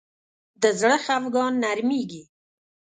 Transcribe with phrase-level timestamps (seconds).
[0.61, 2.23] د زړه خفګان نرمېږي